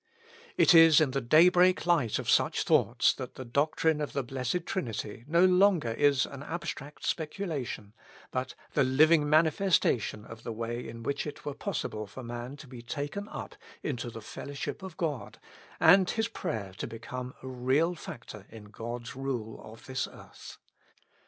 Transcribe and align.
It 0.57 0.73
is 0.73 0.99
in 0.99 1.11
the 1.11 1.21
daybreak 1.21 1.85
light 1.85 2.17
of 2.17 2.27
such 2.27 2.63
thoughts 2.63 3.13
that 3.13 3.35
the 3.35 3.45
doctrine 3.45 4.01
of 4.01 4.13
the 4.13 4.23
Blessed 4.23 4.65
Trinity 4.65 5.25
no 5.27 5.45
longer 5.45 5.91
is 5.91 6.25
an 6.25 6.41
ab 6.41 6.63
stract 6.65 7.03
speculation, 7.03 7.93
but 8.31 8.55
the 8.73 8.83
living 8.83 9.29
manifestation 9.29 10.25
of 10.25 10.41
the 10.41 10.51
way 10.51 10.89
in 10.89 11.03
which 11.03 11.27
it 11.27 11.45
were 11.45 11.53
possible 11.53 12.07
for 12.07 12.23
man 12.23 12.57
to 12.57 12.67
be 12.67 12.81
taken 12.81 13.27
up 13.29 13.53
into 13.83 14.09
the 14.09 14.21
fellowship 14.23 14.81
of 14.81 14.97
God, 14.97 15.37
and 15.79 16.09
his 16.09 16.27
prayer 16.27 16.73
to 16.79 16.87
become 16.87 17.35
a 17.43 17.47
real 17.47 17.93
factor 17.93 18.47
in 18.49 18.71
God's 18.71 19.15
rule 19.15 19.61
of 19.63 19.85
this 19.85 20.07
earth. 20.07 20.57